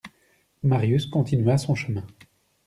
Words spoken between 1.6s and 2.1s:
chemin.